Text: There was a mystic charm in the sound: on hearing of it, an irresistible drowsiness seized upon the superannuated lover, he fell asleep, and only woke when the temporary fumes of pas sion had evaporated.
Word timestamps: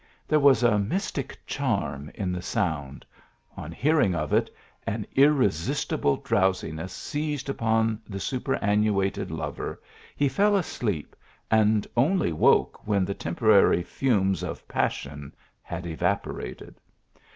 There 0.27 0.39
was 0.39 0.63
a 0.63 0.79
mystic 0.79 1.37
charm 1.45 2.09
in 2.15 2.31
the 2.31 2.41
sound: 2.41 3.05
on 3.55 3.71
hearing 3.71 4.15
of 4.15 4.33
it, 4.33 4.49
an 4.87 5.05
irresistible 5.15 6.17
drowsiness 6.17 6.91
seized 6.91 7.49
upon 7.49 8.01
the 8.09 8.19
superannuated 8.19 9.29
lover, 9.29 9.79
he 10.15 10.27
fell 10.27 10.55
asleep, 10.55 11.15
and 11.51 11.85
only 11.95 12.31
woke 12.33 12.87
when 12.87 13.05
the 13.05 13.13
temporary 13.13 13.83
fumes 13.83 14.41
of 14.41 14.67
pas 14.67 14.91
sion 14.91 15.35
had 15.61 15.85
evaporated. 15.85 16.79